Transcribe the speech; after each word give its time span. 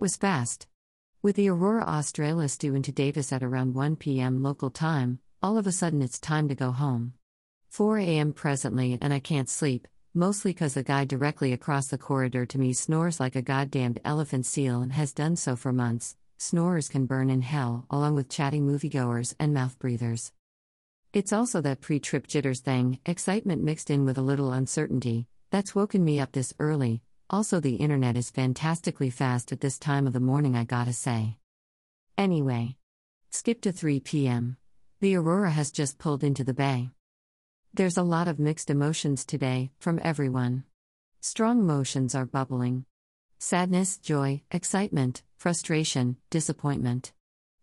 was 0.00 0.14
fast. 0.14 0.68
With 1.22 1.34
the 1.34 1.48
Aurora 1.48 1.82
Australis 1.82 2.56
due 2.56 2.76
into 2.76 2.92
Davis 2.92 3.32
at 3.32 3.42
around 3.42 3.74
1 3.74 3.96
p.m. 3.96 4.44
local 4.44 4.70
time, 4.70 5.18
all 5.42 5.58
of 5.58 5.66
a 5.66 5.72
sudden 5.72 6.02
it's 6.02 6.20
time 6.20 6.48
to 6.48 6.54
go 6.54 6.70
home. 6.70 7.14
4 7.68 7.98
a.m. 7.98 8.32
presently, 8.32 8.96
and 9.02 9.12
I 9.12 9.18
can't 9.18 9.48
sleep, 9.48 9.88
mostly 10.14 10.52
because 10.52 10.74
the 10.74 10.84
guy 10.84 11.04
directly 11.04 11.52
across 11.52 11.88
the 11.88 11.98
corridor 11.98 12.46
to 12.46 12.60
me 12.60 12.72
snores 12.72 13.18
like 13.18 13.34
a 13.34 13.42
goddamned 13.42 13.98
elephant 14.04 14.46
seal 14.46 14.82
and 14.82 14.92
has 14.92 15.12
done 15.12 15.34
so 15.34 15.56
for 15.56 15.72
months. 15.72 16.14
Snorers 16.36 16.88
can 16.88 17.06
burn 17.06 17.28
in 17.28 17.42
hell, 17.42 17.86
along 17.90 18.14
with 18.14 18.28
chatty 18.28 18.60
moviegoers 18.60 19.34
and 19.40 19.52
mouth 19.52 19.76
breathers. 19.80 20.32
It's 21.12 21.32
also 21.32 21.60
that 21.62 21.80
pre 21.80 21.98
trip 21.98 22.28
jitters 22.28 22.60
thing, 22.60 23.00
excitement 23.04 23.64
mixed 23.64 23.90
in 23.90 24.04
with 24.04 24.16
a 24.16 24.22
little 24.22 24.52
uncertainty, 24.52 25.26
that's 25.50 25.74
woken 25.74 26.04
me 26.04 26.20
up 26.20 26.30
this 26.30 26.54
early. 26.60 27.02
Also, 27.30 27.60
the 27.60 27.76
internet 27.76 28.16
is 28.16 28.30
fantastically 28.30 29.10
fast 29.10 29.52
at 29.52 29.60
this 29.60 29.78
time 29.78 30.06
of 30.06 30.14
the 30.14 30.20
morning, 30.20 30.56
I 30.56 30.64
gotta 30.64 30.94
say. 30.94 31.36
Anyway, 32.16 32.76
skip 33.28 33.60
to 33.62 33.72
3 33.72 34.00
p.m. 34.00 34.56
The 35.00 35.14
Aurora 35.14 35.50
has 35.50 35.70
just 35.70 35.98
pulled 35.98 36.24
into 36.24 36.42
the 36.42 36.54
bay. 36.54 36.88
There's 37.74 37.98
a 37.98 38.02
lot 38.02 38.28
of 38.28 38.38
mixed 38.38 38.70
emotions 38.70 39.26
today, 39.26 39.72
from 39.78 40.00
everyone. 40.02 40.64
Strong 41.20 41.60
emotions 41.60 42.14
are 42.14 42.24
bubbling 42.24 42.86
sadness, 43.38 43.98
joy, 43.98 44.42
excitement, 44.50 45.22
frustration, 45.36 46.16
disappointment. 46.30 47.12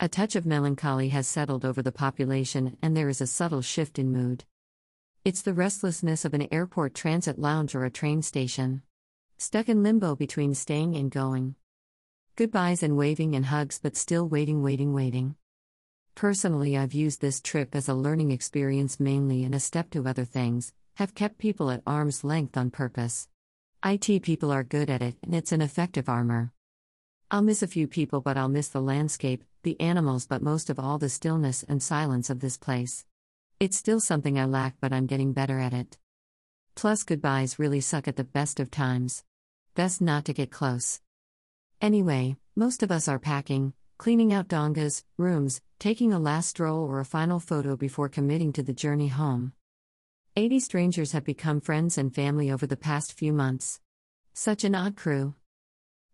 A 0.00 0.08
touch 0.08 0.34
of 0.36 0.46
melancholy 0.46 1.10
has 1.10 1.28
settled 1.28 1.66
over 1.66 1.82
the 1.82 1.92
population, 1.92 2.78
and 2.80 2.96
there 2.96 3.10
is 3.10 3.20
a 3.20 3.26
subtle 3.26 3.62
shift 3.62 3.98
in 3.98 4.10
mood. 4.10 4.44
It's 5.22 5.42
the 5.42 5.52
restlessness 5.52 6.24
of 6.24 6.32
an 6.32 6.48
airport 6.50 6.94
transit 6.94 7.38
lounge 7.38 7.74
or 7.74 7.84
a 7.84 7.90
train 7.90 8.22
station. 8.22 8.82
Stuck 9.42 9.70
in 9.70 9.82
limbo 9.82 10.14
between 10.14 10.52
staying 10.52 10.94
and 10.96 11.10
going. 11.10 11.54
Goodbyes 12.36 12.82
and 12.82 12.94
waving 12.94 13.34
and 13.34 13.46
hugs, 13.46 13.80
but 13.82 13.96
still 13.96 14.28
waiting, 14.28 14.62
waiting, 14.62 14.92
waiting. 14.92 15.34
Personally, 16.14 16.76
I've 16.76 16.92
used 16.92 17.22
this 17.22 17.40
trip 17.40 17.74
as 17.74 17.88
a 17.88 17.94
learning 17.94 18.32
experience 18.32 19.00
mainly 19.00 19.42
and 19.42 19.54
a 19.54 19.58
step 19.58 19.88
to 19.92 20.06
other 20.06 20.26
things, 20.26 20.74
have 20.96 21.14
kept 21.14 21.38
people 21.38 21.70
at 21.70 21.82
arm's 21.86 22.22
length 22.22 22.58
on 22.58 22.70
purpose. 22.70 23.28
IT 23.82 24.22
people 24.24 24.52
are 24.52 24.62
good 24.62 24.90
at 24.90 25.00
it, 25.00 25.16
and 25.22 25.34
it's 25.34 25.52
an 25.52 25.62
effective 25.62 26.10
armor. 26.10 26.52
I'll 27.30 27.40
miss 27.40 27.62
a 27.62 27.66
few 27.66 27.88
people, 27.88 28.20
but 28.20 28.36
I'll 28.36 28.50
miss 28.50 28.68
the 28.68 28.82
landscape, 28.82 29.42
the 29.62 29.80
animals, 29.80 30.26
but 30.26 30.42
most 30.42 30.68
of 30.68 30.78
all 30.78 30.98
the 30.98 31.08
stillness 31.08 31.62
and 31.62 31.82
silence 31.82 32.28
of 32.28 32.40
this 32.40 32.58
place. 32.58 33.06
It's 33.58 33.78
still 33.78 34.00
something 34.00 34.38
I 34.38 34.44
lack, 34.44 34.74
but 34.82 34.92
I'm 34.92 35.06
getting 35.06 35.32
better 35.32 35.58
at 35.58 35.72
it. 35.72 35.96
Plus, 36.74 37.04
goodbyes 37.04 37.58
really 37.58 37.80
suck 37.80 38.06
at 38.06 38.16
the 38.16 38.24
best 38.24 38.60
of 38.60 38.70
times. 38.70 39.24
Best 39.74 40.00
not 40.00 40.24
to 40.24 40.32
get 40.32 40.50
close. 40.50 41.00
Anyway, 41.80 42.36
most 42.56 42.82
of 42.82 42.90
us 42.90 43.06
are 43.06 43.20
packing, 43.20 43.72
cleaning 43.98 44.32
out 44.32 44.48
dongas, 44.48 45.04
rooms, 45.16 45.60
taking 45.78 46.12
a 46.12 46.18
last 46.18 46.48
stroll 46.48 46.84
or 46.84 46.98
a 46.98 47.04
final 47.04 47.38
photo 47.38 47.76
before 47.76 48.08
committing 48.08 48.52
to 48.52 48.62
the 48.64 48.72
journey 48.72 49.08
home. 49.08 49.52
80 50.34 50.60
strangers 50.60 51.12
have 51.12 51.24
become 51.24 51.60
friends 51.60 51.96
and 51.96 52.14
family 52.14 52.50
over 52.50 52.66
the 52.66 52.76
past 52.76 53.12
few 53.12 53.32
months. 53.32 53.80
Such 54.32 54.64
an 54.64 54.74
odd 54.74 54.96
crew. 54.96 55.34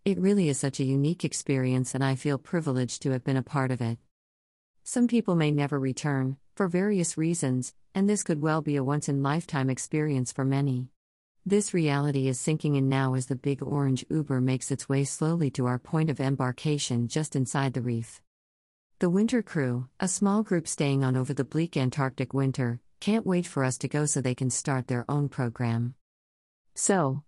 It 0.05 0.19
really 0.19 0.49
is 0.49 0.59
such 0.59 0.79
a 0.79 0.85
unique 0.85 1.25
experience, 1.25 1.95
and 1.95 2.05
I 2.05 2.15
feel 2.15 2.39
privileged 2.39 3.03
to 3.03 3.11
have 3.13 3.25
been 3.25 3.37
a 3.37 3.43
part 3.43 3.71
of 3.71 3.81
it. 3.81 3.99
Some 4.85 5.09
people 5.09 5.35
may 5.35 5.51
never 5.51 5.81
return, 5.81 6.37
for 6.55 6.69
various 6.69 7.17
reasons, 7.17 7.75
and 7.95 8.09
this 8.09 8.23
could 8.23 8.43
well 8.43 8.61
be 8.61 8.77
a 8.77 8.85
once 8.85 9.09
in 9.09 9.23
lifetime 9.23 9.71
experience 9.71 10.31
for 10.31 10.45
many. 10.45 10.89
This 11.49 11.73
reality 11.73 12.27
is 12.27 12.41
sinking 12.41 12.75
in 12.75 12.89
now 12.89 13.15
as 13.15 13.27
the 13.27 13.37
big 13.37 13.63
orange 13.63 14.05
Uber 14.11 14.41
makes 14.41 14.73
its 14.73 14.89
way 14.89 15.05
slowly 15.05 15.49
to 15.53 15.67
our 15.67 15.79
point 15.79 16.11
of 16.11 16.19
embarkation 16.19 17.07
just 17.07 17.37
inside 17.37 17.73
the 17.73 17.81
reef. 17.81 18.21
The 18.99 19.09
winter 19.09 19.43
crew, 19.43 19.87
a 20.01 20.09
small 20.09 20.43
group 20.43 20.67
staying 20.67 21.05
on 21.05 21.17
over 21.17 21.33
the 21.33 21.45
bleak 21.45 21.77
Antarctic 21.77 22.35
winter, 22.35 22.81
can't 22.99 23.25
wait 23.25 23.47
for 23.47 23.63
us 23.63 23.79
to 23.79 23.87
go 23.87 24.07
so 24.07 24.21
they 24.21 24.35
can 24.35 24.51
start 24.51 24.89
their 24.89 25.05
own 25.09 25.29
program. 25.29 25.95
So, 26.75 27.23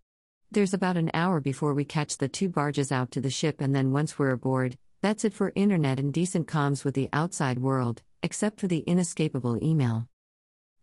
there's 0.50 0.74
about 0.74 0.96
an 0.96 1.12
hour 1.14 1.38
before 1.38 1.72
we 1.72 1.84
catch 1.84 2.18
the 2.18 2.26
two 2.26 2.48
barges 2.48 2.90
out 2.90 3.12
to 3.12 3.20
the 3.20 3.30
ship, 3.30 3.60
and 3.60 3.72
then 3.72 3.92
once 3.92 4.18
we're 4.18 4.32
aboard, 4.32 4.78
that's 5.00 5.24
it 5.24 5.32
for 5.32 5.52
internet 5.54 6.00
and 6.00 6.12
decent 6.12 6.48
comms 6.48 6.84
with 6.84 6.94
the 6.94 7.08
outside 7.12 7.60
world, 7.60 8.02
except 8.24 8.58
for 8.58 8.66
the 8.66 8.80
inescapable 8.80 9.62
email. 9.62 10.08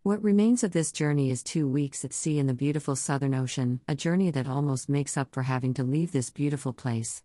What 0.06 0.22
remains 0.22 0.62
of 0.62 0.70
this 0.70 0.92
journey 0.92 1.32
is 1.32 1.42
two 1.42 1.66
weeks 1.66 2.04
at 2.04 2.12
sea 2.12 2.38
in 2.38 2.46
the 2.46 2.54
beautiful 2.54 2.94
Southern 2.94 3.34
Ocean, 3.34 3.80
a 3.88 3.96
journey 3.96 4.30
that 4.30 4.46
almost 4.46 4.88
makes 4.88 5.16
up 5.16 5.34
for 5.34 5.42
having 5.42 5.74
to 5.74 5.82
leave 5.82 6.12
this 6.12 6.30
beautiful 6.30 6.72
place. 6.72 7.24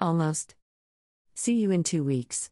Almost. 0.00 0.56
See 1.36 1.54
you 1.54 1.70
in 1.70 1.84
two 1.84 2.02
weeks. 2.02 2.50